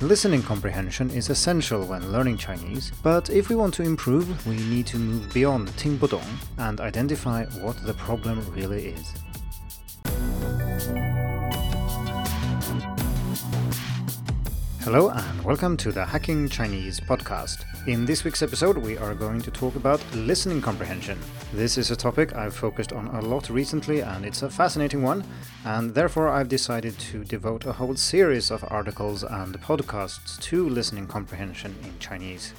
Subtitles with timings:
[0.00, 4.86] Listening comprehension is essential when learning Chinese, but if we want to improve, we need
[4.86, 6.20] to move beyond 听不懂
[6.58, 9.27] and identify what the problem really is.
[14.91, 17.63] Hello and welcome to the Hacking Chinese podcast.
[17.85, 21.19] In this week's episode, we are going to talk about listening comprehension.
[21.53, 25.23] This is a topic I've focused on a lot recently, and it's a fascinating one,
[25.63, 31.05] and therefore I've decided to devote a whole series of articles and podcasts to listening
[31.05, 32.55] comprehension in Chinese.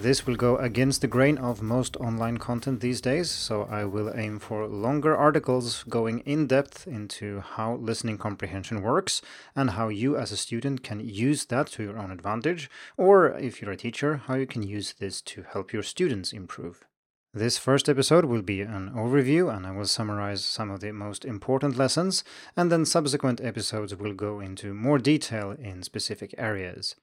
[0.00, 4.10] This will go against the grain of most online content these days, so I will
[4.16, 9.20] aim for longer articles going in depth into how listening comprehension works
[9.54, 13.60] and how you as a student can use that to your own advantage, or if
[13.60, 16.86] you're a teacher, how you can use this to help your students improve.
[17.34, 21.26] This first episode will be an overview and I will summarize some of the most
[21.26, 22.24] important lessons,
[22.56, 26.96] and then subsequent episodes will go into more detail in specific areas.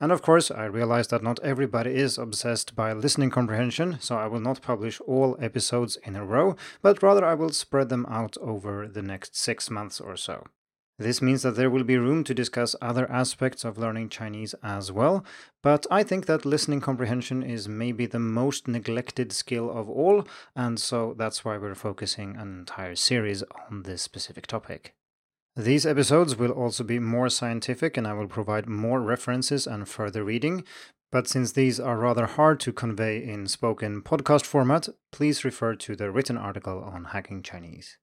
[0.00, 4.28] And of course, I realize that not everybody is obsessed by listening comprehension, so I
[4.28, 8.38] will not publish all episodes in a row, but rather I will spread them out
[8.40, 10.44] over the next six months or so.
[10.98, 14.90] This means that there will be room to discuss other aspects of learning Chinese as
[14.92, 15.24] well,
[15.62, 20.78] but I think that listening comprehension is maybe the most neglected skill of all, and
[20.78, 24.94] so that's why we're focusing an entire series on this specific topic.
[25.60, 30.24] These episodes will also be more scientific and I will provide more references and further
[30.24, 30.64] reading.
[31.12, 35.94] But since these are rather hard to convey in spoken podcast format, please refer to
[35.94, 37.98] the written article on hacking Chinese.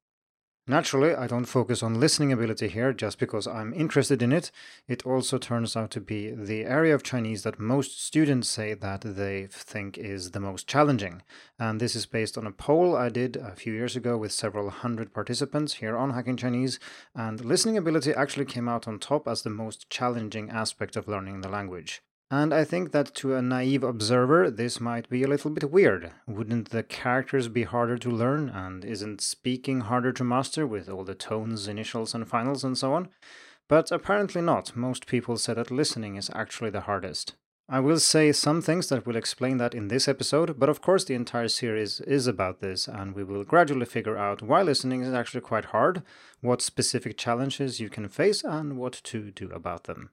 [0.69, 4.51] Naturally, I don't focus on listening ability here just because I'm interested in it.
[4.85, 8.99] It also turns out to be the area of Chinese that most students say that
[8.99, 11.21] they think is the most challenging.
[11.57, 14.69] And this is based on a poll I did a few years ago with several
[14.69, 16.81] hundred participants here on Hacking Chinese.
[17.15, 21.39] And listening ability actually came out on top as the most challenging aspect of learning
[21.39, 22.01] the language.
[22.29, 26.11] And I think that to a naive observer, this might be a little bit weird.
[26.27, 31.05] Wouldn't the characters be harder to learn, and isn't speaking harder to master with all
[31.05, 33.07] the tones, initials, and finals, and so on?
[33.69, 34.75] But apparently not.
[34.75, 37.35] Most people say that listening is actually the hardest.
[37.69, 41.05] I will say some things that will explain that in this episode, but of course,
[41.05, 45.13] the entire series is about this, and we will gradually figure out why listening is
[45.13, 46.03] actually quite hard,
[46.41, 50.11] what specific challenges you can face, and what to do about them.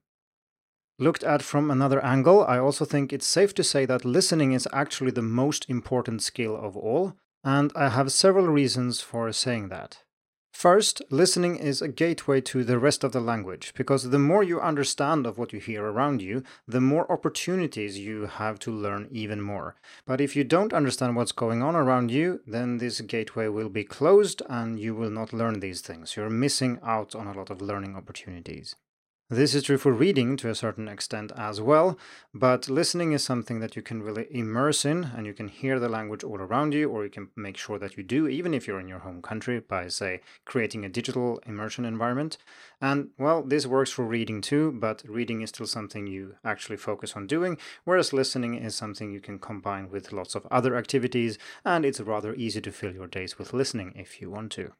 [0.98, 4.68] Looked at from another angle, I also think it's safe to say that listening is
[4.72, 10.04] actually the most important skill of all, and I have several reasons for saying that.
[10.52, 14.60] First, listening is a gateway to the rest of the language, because the more you
[14.60, 19.42] understand of what you hear around you, the more opportunities you have to learn even
[19.42, 19.74] more.
[20.06, 23.82] But if you don't understand what's going on around you, then this gateway will be
[23.82, 26.14] closed and you will not learn these things.
[26.14, 28.76] You're missing out on a lot of learning opportunities.
[29.30, 31.98] This is true for reading to a certain extent as well,
[32.34, 35.88] but listening is something that you can really immerse in and you can hear the
[35.88, 38.78] language all around you, or you can make sure that you do, even if you're
[38.78, 42.36] in your home country, by, say, creating a digital immersion environment.
[42.82, 47.14] And, well, this works for reading too, but reading is still something you actually focus
[47.16, 51.86] on doing, whereas listening is something you can combine with lots of other activities, and
[51.86, 54.72] it's rather easy to fill your days with listening if you want to.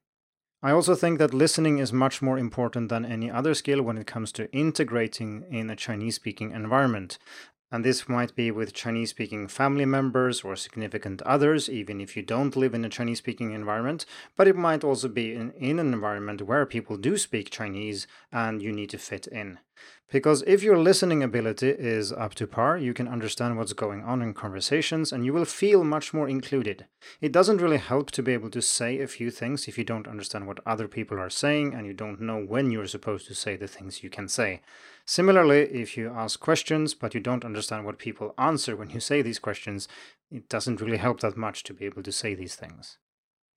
[0.65, 4.07] I also think that listening is much more important than any other skill when it
[4.07, 7.19] comes to integrating in a Chinese speaking environment.
[7.73, 12.23] And this might be with Chinese speaking family members or significant others, even if you
[12.23, 14.07] don't live in a Chinese speaking environment.
[14.37, 18.63] But it might also be in, in, an environment where people do speak Chinese and
[18.63, 19.59] you need to fit in.
[20.13, 24.23] Because if your listening ability is up to par, you can understand what's going on
[24.23, 26.87] in conversations and you will feel much more included.
[27.21, 30.07] It doesn't really help to be able to say a few things if you don't
[30.07, 33.57] understand what other people are saying and you don't know when you're supposed to say
[33.57, 34.61] the things you can say.
[35.07, 39.21] Similarly, if you ask questions but you don't understand what people answer when you say
[39.21, 39.87] these questions,
[40.31, 42.99] it doesn't really help that much to be able to say these things.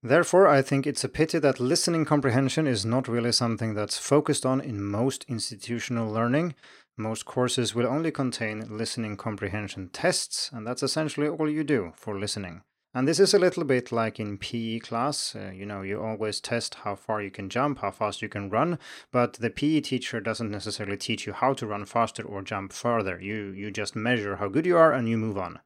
[0.02, 4.46] Therefore, I think it's a pity that listening comprehension is not really something that's focused
[4.46, 6.54] on in most institutional learning.
[6.96, 12.18] Most courses will only contain listening comprehension tests, and that's essentially all you do for
[12.18, 12.62] listening.
[12.98, 15.36] And this is a little bit like in PE class.
[15.36, 18.50] Uh, you know, you always test how far you can jump, how fast you can
[18.50, 18.76] run,
[19.12, 23.20] but the PE teacher doesn't necessarily teach you how to run faster or jump further.
[23.20, 25.60] You you just measure how good you are and you move on.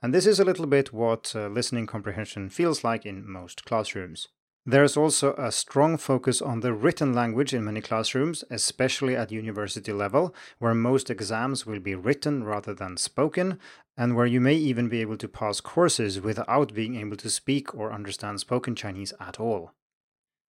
[0.00, 4.28] And this is a little bit what uh, listening comprehension feels like in most classrooms.
[4.64, 9.92] There's also a strong focus on the written language in many classrooms, especially at university
[9.92, 13.58] level, where most exams will be written rather than spoken,
[13.98, 17.74] and where you may even be able to pass courses without being able to speak
[17.74, 19.72] or understand spoken Chinese at all.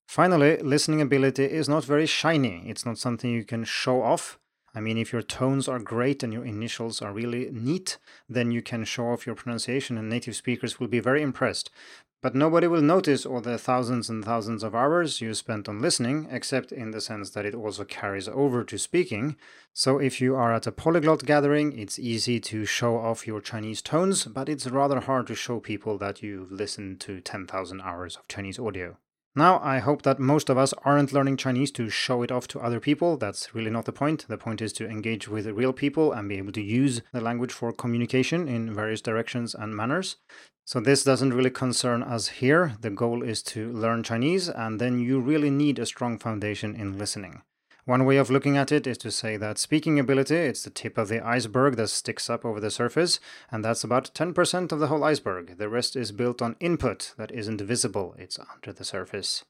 [0.07, 2.63] Finally, listening ability is not very shiny.
[2.66, 4.40] It's not something you can show off,
[4.75, 7.98] I mean, if your tones are great and your initials are really neat,
[8.28, 11.72] then you can show off your pronunciation and native speakers will be very impressed.
[12.21, 16.27] But nobody will notice all the thousands and thousands of hours you spent on listening,
[16.30, 19.38] except in the sense that it also carries over to speaking.
[19.74, 23.81] So if you are at a polyglot gathering, it's easy to show off your Chinese
[23.81, 28.27] tones, but it's rather hard to show people that you've listened to 10,000 hours of
[28.27, 28.98] Chinese audio.
[29.40, 32.60] Now, I hope that most of us aren't learning Chinese to show it off to
[32.60, 33.16] other people.
[33.16, 34.26] That's really not the point.
[34.28, 37.54] The point is to engage with real people and be able to use the language
[37.54, 40.18] for communication in various directions and manners.
[40.66, 42.74] So, this doesn't really concern us here.
[42.82, 46.98] The goal is to learn Chinese, and then you really need a strong foundation in
[46.98, 47.42] listening.
[47.90, 50.96] One way of looking at it is to say that speaking ability, it's the tip
[51.00, 53.20] of the iceberg that sticks up over the surface,
[53.50, 55.58] and that's about 10% of the whole iceberg.
[55.58, 59.44] The rest is built on input that isn't visible, it's under the surface.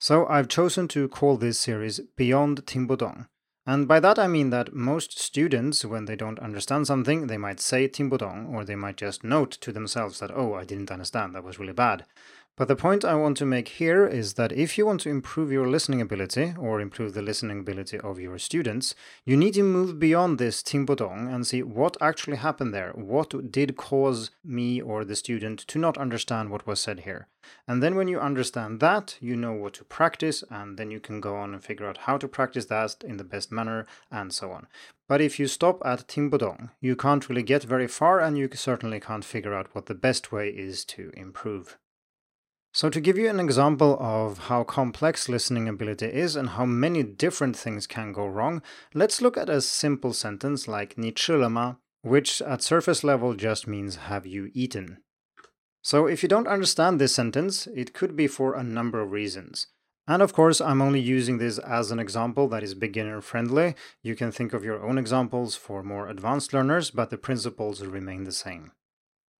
[0.00, 3.26] So I've chosen to call this series Beyond Tingbudong.
[3.66, 7.60] And by that I mean that most students, when they don't understand something, they might
[7.60, 11.44] say Tingbudong, or they might just note to themselves that, oh, I didn't understand, that
[11.44, 12.06] was really bad.
[12.56, 15.50] But the point I want to make here is that if you want to improve
[15.50, 19.98] your listening ability or improve the listening ability of your students, you need to move
[19.98, 22.92] beyond this tingbudong and see what actually happened there.
[22.92, 27.26] What did cause me or the student to not understand what was said here?
[27.66, 31.20] And then when you understand that, you know what to practice, and then you can
[31.20, 34.52] go on and figure out how to practice that in the best manner and so
[34.52, 34.68] on.
[35.08, 39.00] But if you stop at tingbudong, you can't really get very far, and you certainly
[39.00, 41.78] can't figure out what the best way is to improve.
[42.74, 47.04] So, to give you an example of how complex listening ability is and how many
[47.04, 48.62] different things can go wrong,
[48.92, 51.14] let's look at a simple sentence like ni
[51.48, 54.98] ma, which at surface level just means have you eaten.
[55.82, 59.68] So, if you don't understand this sentence, it could be for a number of reasons.
[60.08, 63.76] And of course, I'm only using this as an example that is beginner friendly.
[64.02, 68.24] You can think of your own examples for more advanced learners, but the principles remain
[68.24, 68.72] the same.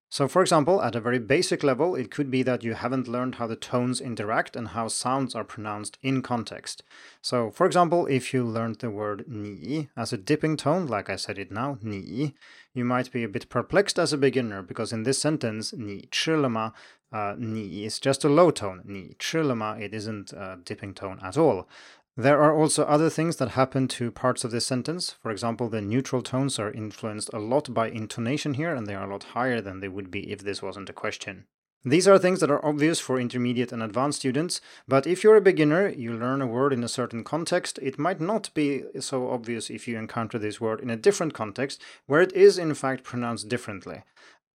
[0.08, 3.36] So, for example, at a very basic level, it could be that you haven't learned
[3.36, 6.84] how the tones interact and how sounds are pronounced in context.
[7.20, 11.16] So, for example, if you learned the word ni as a dipping tone, like I
[11.16, 12.34] said it now, ni,
[12.74, 16.72] you might be a bit perplexed as a beginner because in this sentence, ni chilama,
[17.12, 18.82] uh, ni is just a low tone.
[18.84, 21.68] Ni chilama, it isn't a dipping tone at all.
[22.16, 25.16] There are also other things that happen to parts of this sentence.
[25.20, 29.08] For example, the neutral tones are influenced a lot by intonation here, and they are
[29.08, 31.46] a lot higher than they would be if this wasn't a question.
[31.86, 35.42] These are things that are obvious for intermediate and advanced students, but if you're a
[35.42, 39.68] beginner, you learn a word in a certain context, it might not be so obvious
[39.68, 43.50] if you encounter this word in a different context, where it is in fact pronounced
[43.50, 44.02] differently.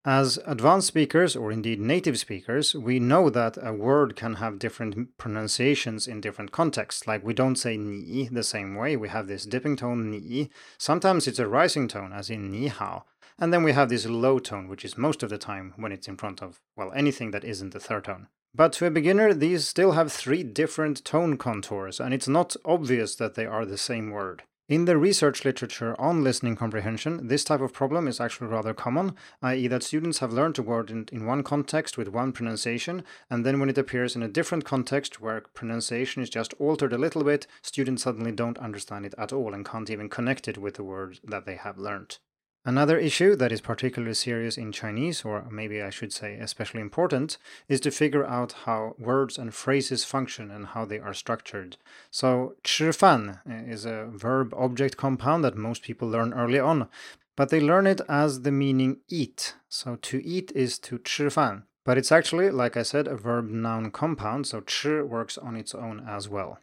[0.06, 5.18] As advanced speakers, or indeed native speakers, we know that a word can have different
[5.18, 7.06] pronunciations in different contexts.
[7.06, 10.52] Like we don't say ni the same way, we have this dipping tone ni.
[10.78, 13.04] Sometimes it's a rising tone, as in ni hao.
[13.38, 16.08] And then we have this low tone, which is most of the time when it's
[16.08, 18.28] in front of, well, anything that isn't the third tone.
[18.56, 23.16] But to a beginner, these still have three different tone contours, and it's not obvious
[23.16, 24.44] that they are the same word.
[24.70, 29.16] In the research literature on listening comprehension, this type of problem is actually rather common,
[29.42, 33.44] i.e., that students have learned a word in, in, one context with one pronunciation, and
[33.44, 37.24] then when it appears in a different context where pronunciation is just altered a little
[37.24, 40.84] bit, students suddenly don't understand it at all and can't even connect it with the
[40.84, 42.20] word that they have learned.
[42.69, 47.37] Another issue that is particularly serious in Chinese, or maybe I should say especially important,
[47.69, 51.77] is to figure out how words and phrases function and how they are structured.
[52.11, 56.89] So, 吃饭 is a verb object compound that most people learn early on,
[57.37, 59.57] but they learn it as the meaning eat.
[59.69, 63.91] So, to eat is to 吃饭, but it's actually, like I said, a verb noun
[63.91, 66.59] compound, so 吃 works on its own as well.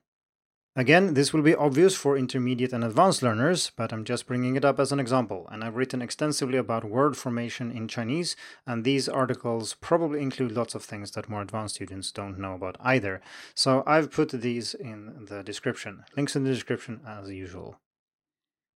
[0.78, 4.64] Again, this will be obvious for intermediate and advanced learners, but I'm just bringing it
[4.64, 9.08] up as an example, and I've written extensively about word formation in Chinese, and these
[9.08, 13.22] articles probably include lots of things that more advanced students don't know about either.
[13.54, 16.04] So I've put these in the description.
[16.14, 17.80] Links in the description as usual.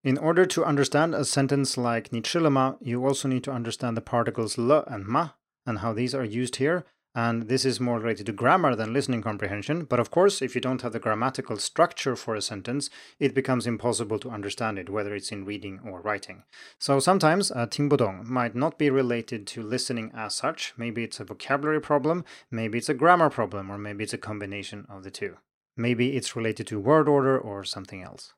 [0.02, 4.56] In order to understand a sentence like Nichilama, you also need to understand the particles
[4.56, 5.30] le and ma
[5.66, 9.22] and how these are used here, and this is more related to grammar than listening
[9.22, 9.84] comprehension.
[9.84, 12.88] But of course, if you don't have the grammatical structure for a sentence,
[13.18, 16.44] it becomes impossible to understand it, whether it's in reading or writing.
[16.78, 20.72] So sometimes uh, a tingbudong might not be related to listening as such.
[20.76, 24.86] Maybe it's a vocabulary problem, maybe it's a grammar problem, or maybe it's a combination
[24.88, 25.36] of the two.
[25.76, 28.34] Maybe it's related to word order or something else.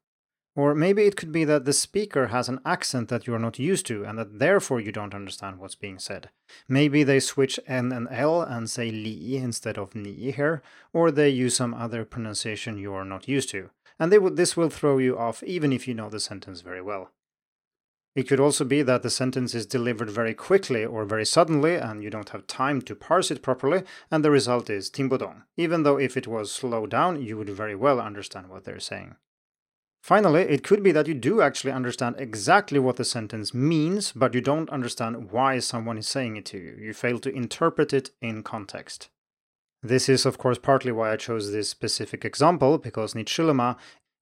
[0.55, 3.59] Or maybe it could be that the speaker has an accent that you are not
[3.59, 6.29] used to and that therefore you don't understand what's being said.
[6.69, 11.31] Maybe they switch N and L and say li instead of ni here, or they
[11.31, 13.71] use some other pronunciation you are not used to.
[13.99, 17.11] and this will throw you off even if you know the sentence very well.
[18.15, 22.03] It could also be that the sentence is delivered very quickly or very suddenly and
[22.03, 25.99] you don't have time to parse it properly, and the result is tingbudong, even though
[25.99, 29.15] if it was slowed down, you would very well understand what they're saying.
[30.03, 34.35] Finally, it could be that you do actually understand exactly what the sentence means, but
[34.35, 36.77] you don't understand why someone is saying it to you.
[36.77, 39.11] You fail to interpret it in context.
[39.81, 43.77] This is, of course, partly why I chose this specific example, because Nichilema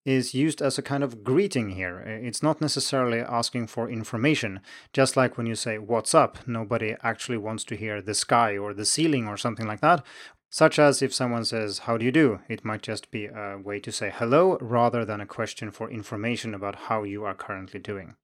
[0.04, 1.98] is used as a kind of greeting here.
[2.00, 4.60] It's not necessarily asking for information.
[4.92, 6.46] Just like when you say, What's up?
[6.46, 10.04] Nobody actually wants to hear the sky or the ceiling or something like that.
[10.52, 12.40] Such as if someone says, How do you do?
[12.48, 16.54] It might just be a way to say hello rather than a question for information
[16.54, 18.16] about how you are currently doing.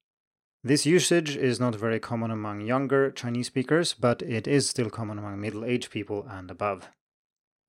[0.61, 5.17] This usage is not very common among younger Chinese speakers, but it is still common
[5.17, 6.89] among middle aged people and above.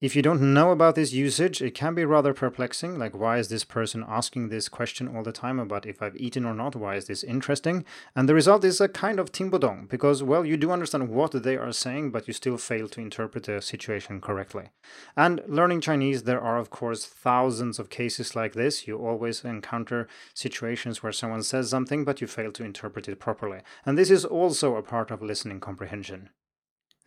[0.01, 3.01] If you don't know about this usage, it can be rather perplexing.
[3.01, 6.45] Like, why is this person asking this question all the time about if I've eaten
[6.45, 6.77] or not?
[6.77, 7.85] Why is this interesting?
[8.15, 11.57] And the result is a kind of tingbudong, because, well, you do understand what they
[11.57, 14.69] are saying, but you still fail to interpret the situation correctly.
[15.17, 18.87] And learning Chinese, there are, of course, thousands of cases like this.
[18.87, 23.63] You always encounter situations where someone says something, but you fail to interpret it properly.
[23.85, 26.31] And this is also a part of listening comprehension.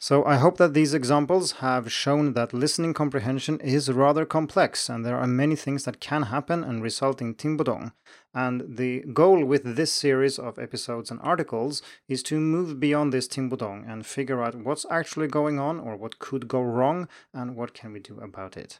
[0.03, 5.05] So I hope that these examples have shown that listening comprehension is rather complex and
[5.05, 7.91] there are many things that can happen and result in tingbudong.
[8.34, 13.27] And the goal with this series of episodes and articles is to move beyond this
[13.27, 17.75] tingbudong and figure out what's actually going on or what could go wrong and what
[17.75, 18.79] can we do about it.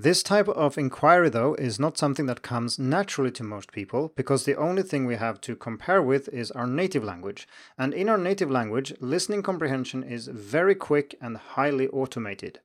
[0.00, 4.44] This type of inquiry, though, is not something that comes naturally to most people because
[4.44, 7.48] the only thing we have to compare with is our native language.
[7.76, 12.60] And in our native language, listening comprehension is very quick and highly automated.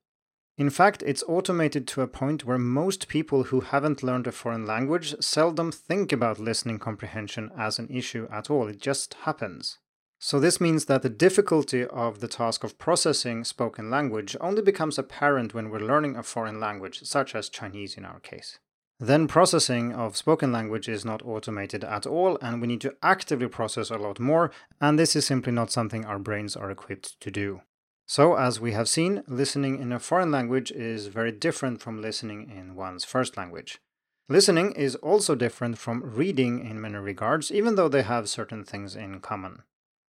[0.59, 4.67] In fact, it's automated to a point where most people who haven't learned a foreign
[4.67, 8.67] language seldom think about listening comprehension as an issue at all.
[8.67, 9.79] It just happens.
[10.25, 14.97] So this means that the difficulty of the task of processing spoken language only becomes
[14.97, 18.57] apparent when we're learning a foreign language, such as Chinese in our case.
[19.01, 23.49] Then processing of spoken language is not automated at all, and we need to actively
[23.49, 24.49] process a lot more,
[24.79, 27.59] and this is simply not something our brains are equipped to do.
[28.07, 32.49] So, as we have seen, listening in a foreign language is very different from listening
[32.49, 33.81] in one's first language.
[34.29, 38.95] Listening is also different from reading in many regards, even though they have certain things
[38.95, 39.63] in common.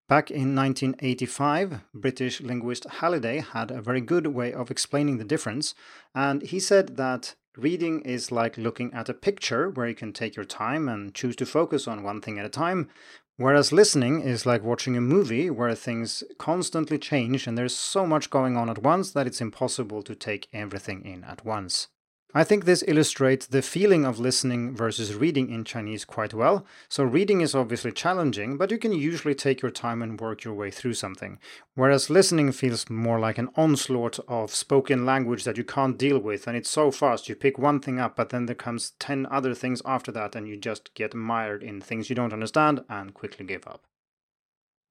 [0.09, 5.73] Back in 1985, British linguist Halliday had a very good way of explaining the difference,
[6.13, 10.35] and he said that reading is like looking at a picture where you can take
[10.35, 12.89] your time and choose to focus on one thing at a time,
[13.37, 18.29] whereas listening is like watching a movie where things constantly change and there's so much
[18.29, 21.87] going on at once that it's impossible to take everything in at once.
[22.35, 26.65] I think this illustrates the feeling of listening versus reading in Chinese quite well.
[26.89, 30.55] So, reading is obviously challenging, but you can usually take your time and work your
[30.55, 31.37] way through something.
[31.75, 36.47] Whereas listening feels more like an onslaught of spoken language that you can't deal with,
[36.47, 37.29] and it's so fast.
[37.29, 40.47] You pick one thing up, but then there comes 10 other things after that, and
[40.47, 43.83] you just get mired in things you don't understand and quickly give up.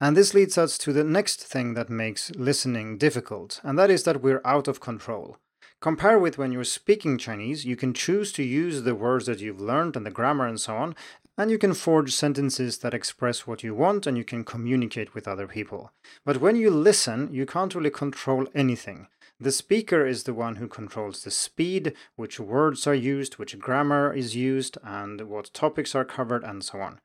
[0.00, 4.04] And this leads us to the next thing that makes listening difficult, and that is
[4.04, 5.38] that we're out of control.
[5.82, 9.60] Compare with when you're speaking Chinese, you can choose to use the words that you've
[9.60, 10.94] learned and the grammar and so on,
[11.36, 15.26] and you can forge sentences that express what you want and you can communicate with
[15.26, 15.90] other people.
[16.24, 19.08] But when you listen, you can't really control anything.
[19.40, 24.12] The speaker is the one who controls the speed, which words are used, which grammar
[24.12, 27.00] is used, and what topics are covered, and so on.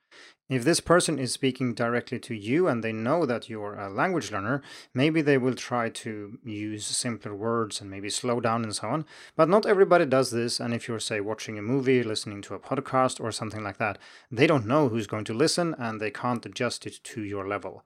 [0.50, 4.32] If this person is speaking directly to you and they know that you're a language
[4.32, 4.62] learner,
[4.94, 9.06] maybe they will try to use simpler words and maybe slow down and so on.
[9.36, 10.62] But not everybody does this.
[10.62, 13.98] And if you're, say, watching a movie, listening to a podcast, or something like that,
[14.32, 17.84] they don't know who's going to listen and they can't adjust it to your level.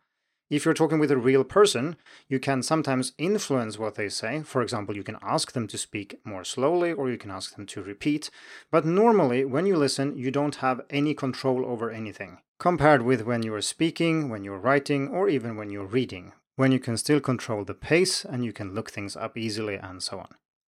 [0.51, 1.95] If you're talking with a real person,
[2.27, 4.43] you can sometimes influence what they say.
[4.43, 7.65] For example, you can ask them to speak more slowly or you can ask them
[7.67, 8.29] to repeat.
[8.69, 13.41] But normally, when you listen, you don't have any control over anything, compared with when
[13.41, 17.19] you are speaking, when you're writing, or even when you're reading, when you can still
[17.19, 20.27] control the pace and you can look things up easily and so on.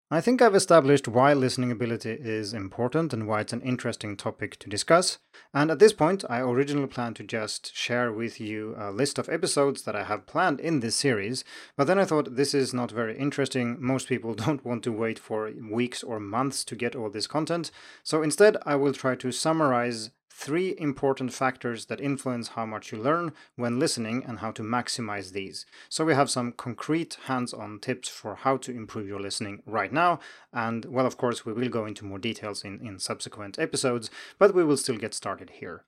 [0.09, 4.57] I think I've established why listening ability is important and why it's an interesting topic
[4.59, 5.19] to discuss.
[5.53, 9.29] And at this point, I originally planned to just share with you a list of
[9.29, 11.43] episodes that I have planned in this series,
[11.77, 13.77] but then I thought this is not very interesting.
[13.79, 17.69] Most people don't want to wait for weeks or months to get all this content.
[18.01, 22.97] So instead, I will try to summarize three important factors that influence how much you
[22.97, 25.65] learn when listening and how to maximize these.
[25.89, 29.93] So, we have some concrete hands on tips for how to improve your listening right
[29.93, 30.19] now.
[30.51, 34.09] And, well, of course, we will go into more details in, in subsequent episodes,
[34.39, 35.83] but we will still get started here.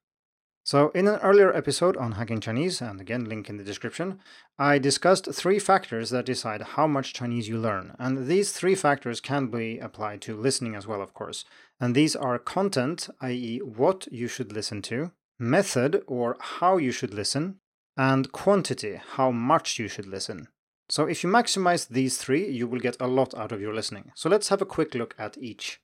[0.65, 4.19] So, in an earlier episode on Hacking Chinese, and again, link in the description,
[4.57, 7.95] I discussed three factors that decide how much Chinese you learn.
[7.99, 11.45] And these three factors can be applied to listening as well, of course.
[11.79, 17.13] And these are content, i.e., what you should listen to, method, or how you should
[17.13, 17.59] listen,
[17.95, 20.47] and quantity, how much you should listen.
[20.89, 24.13] So, if you maximize these three, you will get a lot out of your listening.
[24.15, 25.79] So, let's have a quick look at each.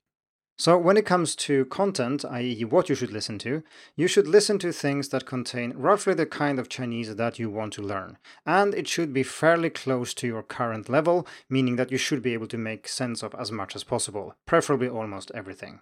[0.61, 3.63] So, when it comes to content, i.e., what you should listen to,
[3.95, 7.73] you should listen to things that contain roughly the kind of Chinese that you want
[7.73, 8.19] to learn.
[8.45, 12.33] And it should be fairly close to your current level, meaning that you should be
[12.33, 15.79] able to make sense of as much as possible, preferably almost everything.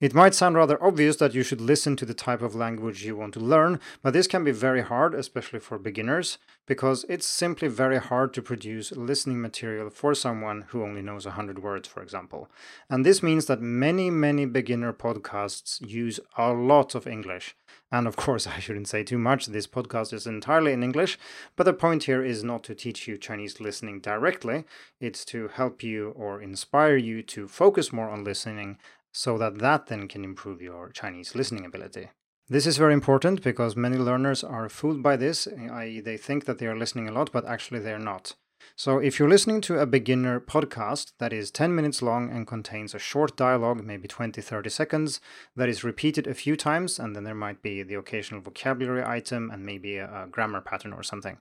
[0.00, 3.16] It might sound rather obvious that you should listen to the type of language you
[3.16, 7.66] want to learn, but this can be very hard, especially for beginners, because it's simply
[7.66, 12.48] very hard to produce listening material for someone who only knows 100 words, for example.
[12.88, 17.56] And this means that many, many beginner podcasts use a lot of English.
[17.90, 21.18] And of course, I shouldn't say too much, this podcast is entirely in English,
[21.56, 24.64] but the point here is not to teach you Chinese listening directly,
[25.00, 28.78] it's to help you or inspire you to focus more on listening
[29.12, 32.10] so that that then can improve your Chinese listening ability.
[32.50, 36.58] This is very important because many learners are fooled by this, i.e., they think that
[36.58, 38.34] they are listening a lot, but actually they're not.
[38.74, 42.94] So, if you're listening to a beginner podcast that is 10 minutes long and contains
[42.94, 45.20] a short dialogue, maybe 20 30 seconds,
[45.56, 49.50] that is repeated a few times, and then there might be the occasional vocabulary item
[49.50, 51.38] and maybe a, a grammar pattern or something.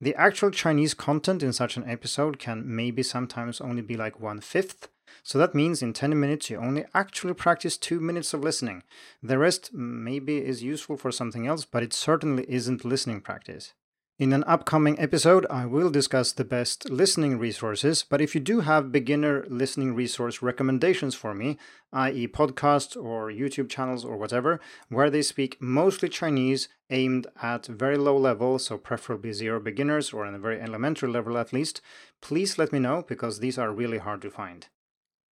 [0.00, 4.40] The actual Chinese content in such an episode can maybe sometimes only be like one
[4.40, 4.88] fifth
[5.22, 8.82] so that means in 10 minutes you only actually practice 2 minutes of listening.
[9.22, 13.74] The rest maybe is useful for something else, but it certainly isn't listening practice.
[14.18, 18.60] In an upcoming episode, I will discuss the best listening resources, but if you do
[18.60, 21.56] have beginner listening resource recommendations for me,
[21.92, 27.96] i.e., podcasts or YouTube channels or whatever, where they speak mostly Chinese aimed at very
[27.96, 31.80] low level, so preferably zero beginners or on a very elementary level at least,
[32.20, 34.68] please let me know because these are really hard to find.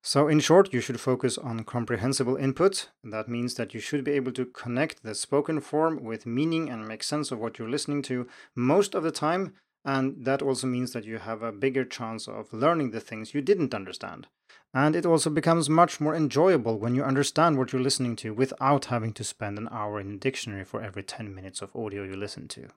[0.01, 2.89] So, in short, you should focus on comprehensible input.
[3.03, 6.87] That means that you should be able to connect the spoken form with meaning and
[6.87, 9.53] make sense of what you're listening to most of the time.
[9.83, 13.41] And that also means that you have a bigger chance of learning the things you
[13.41, 14.27] didn't understand.
[14.73, 18.85] And it also becomes much more enjoyable when you understand what you're listening to without
[18.85, 22.15] having to spend an hour in a dictionary for every 10 minutes of audio you
[22.15, 22.69] listen to.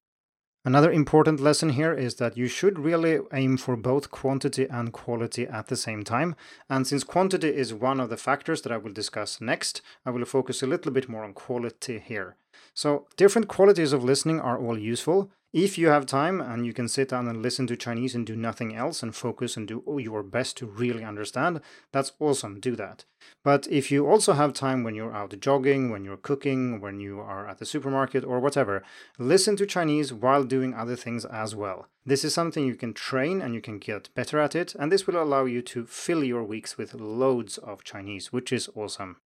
[0.64, 5.44] Another important lesson here is that you should really aim for both quantity and quality
[5.44, 6.36] at the same time.
[6.70, 10.24] And since quantity is one of the factors that I will discuss next, I will
[10.24, 12.36] focus a little bit more on quality here.
[12.74, 16.88] So, different qualities of listening are all useful, if you have time and you can
[16.88, 20.22] sit down and listen to Chinese and do nothing else and focus and do your
[20.22, 21.60] best to really understand,
[21.92, 23.04] that's awesome, do that.
[23.44, 27.20] But if you also have time when you're out jogging, when you're cooking, when you
[27.20, 28.82] are at the supermarket or whatever,
[29.18, 31.86] listen to Chinese while doing other things as well.
[32.04, 35.06] This is something you can train and you can get better at it, and this
[35.06, 39.18] will allow you to fill your weeks with loads of Chinese, which is awesome.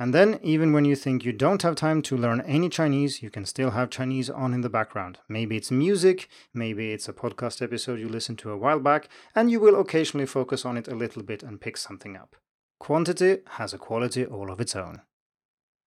[0.00, 3.30] And then, even when you think you don't have time to learn any Chinese, you
[3.30, 5.18] can still have Chinese on in the background.
[5.28, 9.50] Maybe it's music, maybe it's a podcast episode you listened to a while back, and
[9.50, 12.36] you will occasionally focus on it a little bit and pick something up.
[12.78, 15.02] Quantity has a quality all of its own.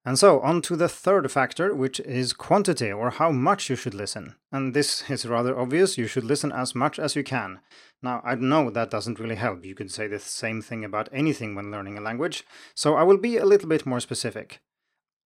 [0.04, 3.94] And so, on to the third factor, which is quantity, or how much you should
[3.94, 4.36] listen.
[4.52, 7.60] And this is rather obvious, you should listen as much as you can.
[8.02, 11.54] Now, I know that doesn't really help, you could say the same thing about anything
[11.54, 14.60] when learning a language, so I will be a little bit more specific.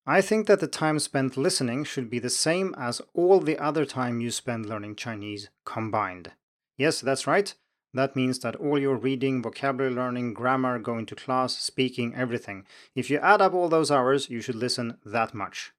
[0.05, 3.85] I think that the time spent listening should be the same as all the other
[3.85, 6.33] time you spend learning Chinese combined.
[6.77, 7.55] Yes, that's right,
[7.95, 12.65] that means that all your reading, vocabulary learning, grammar, going to class, speaking, everything.
[12.93, 15.71] If you add up all those hours, you should listen that much.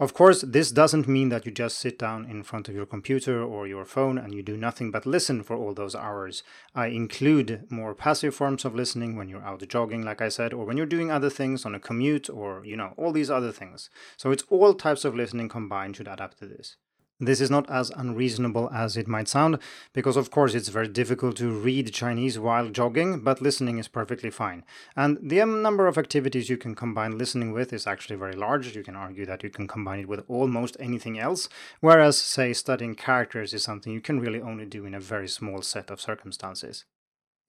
[0.00, 3.42] Of course, this doesn't mean that you just sit down in front of your computer
[3.42, 6.42] or your phone and you do nothing but listen for all those hours.
[6.74, 10.64] I include more passive forms of listening when you're out jogging, like I said, or
[10.64, 13.90] when you're doing other things on a commute or, you know, all these other things.
[14.16, 16.76] So it's all types of listening combined should add up to this.
[17.22, 19.58] This is not as unreasonable as it might sound,
[19.92, 24.30] because of course it's very difficult to read Chinese while jogging, but listening is perfectly
[24.30, 24.64] fine.
[24.96, 28.74] And the um, number of activities you can combine listening with is actually very large.
[28.74, 32.94] You can argue that you can combine it with almost anything else, whereas, say, studying
[32.94, 36.86] characters is something you can really only do in a very small set of circumstances.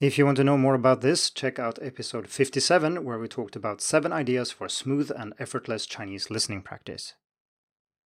[0.02, 3.56] If you want to know more about this, check out episode 57, where we talked
[3.56, 7.14] about seven ideas for smooth and effortless Chinese listening practice.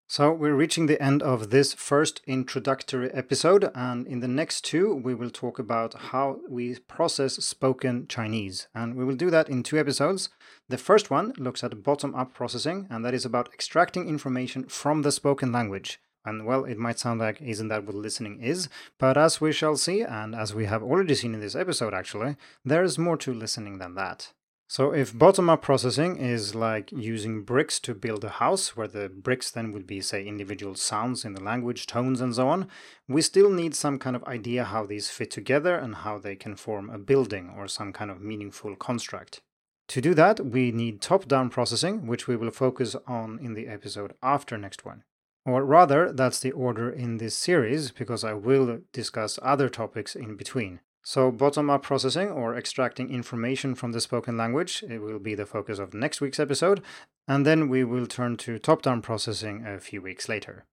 [0.09, 4.95] So, we're reaching the end of this first introductory episode, and in the next two,
[4.95, 8.69] we will talk about how we process spoken Chinese.
[8.75, 10.29] And we will do that in two episodes.
[10.69, 15.01] The first one looks at bottom up processing, and that is about extracting information from
[15.01, 15.99] the spoken language.
[16.25, 18.69] And well, it might sound like isn't that what listening is?
[18.99, 22.37] But as we shall see, and as we have already seen in this episode actually,
[22.65, 24.33] there's more to listening than that.
[24.73, 29.11] So if bottom up processing is like using bricks to build a house, where the
[29.11, 32.69] bricks then would be, say, individual sounds in the language, tones, and so on,
[33.07, 36.57] we still need some kind of idea how these fit together and how they can
[36.57, 39.43] form a building or some kind of meaningful construct.
[39.89, 43.69] To do that, we need top down processing, which we will focus on in the
[43.69, 45.05] episode after next one.
[45.45, 50.35] Or rather, that's the order in this series, because I will discuss other topics in
[50.35, 50.81] between.
[51.05, 55.47] So, bottom up processing or extracting information from the spoken language, it will be the
[55.47, 56.81] focus of next week's episode,
[57.27, 60.65] and then we will turn to top down processing a few weeks later.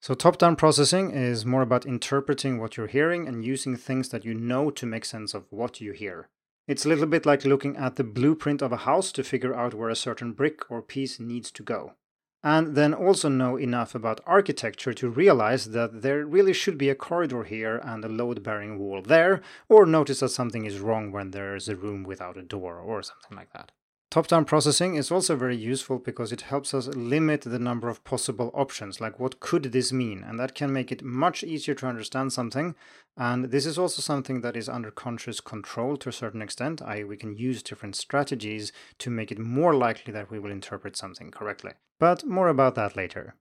[0.00, 4.24] So, top down processing is more about interpreting what you're hearing and using things that
[4.24, 6.28] you know to make sense of what you hear.
[6.68, 9.74] It's a little bit like looking at the blueprint of a house to figure out
[9.74, 11.94] where a certain brick or piece needs to go
[12.42, 16.94] and then also know enough about architecture to realize that there really should be a
[16.94, 21.30] corridor here and a load bearing wall there, or notice that something is wrong when
[21.30, 23.72] there's a room without a door or something like that.
[24.16, 28.02] Top down processing is also very useful because it helps us limit the number of
[28.02, 30.24] possible options, like what could this mean?
[30.26, 32.74] And that can make it much easier to understand something.
[33.18, 37.04] And this is also something that is under conscious control to a certain extent, i.e.,
[37.04, 41.30] we can use different strategies to make it more likely that we will interpret something
[41.30, 41.72] correctly.
[42.00, 43.34] But more about that later.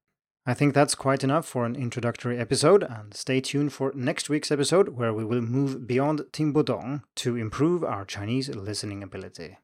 [0.46, 4.52] I think that's quite enough for an introductory episode, and stay tuned for next week's
[4.52, 9.56] episode where we will move beyond Tingbudong to improve our Chinese listening ability.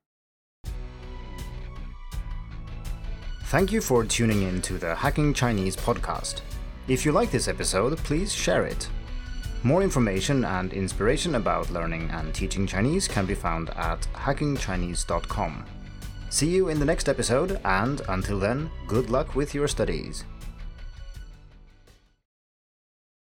[3.51, 6.39] Thank you for tuning in to the Hacking Chinese podcast.
[6.87, 8.87] If you like this episode, please share it.
[9.63, 15.65] More information and inspiration about learning and teaching Chinese can be found at hackingchinese.com.
[16.29, 20.23] See you in the next episode, and until then, good luck with your studies.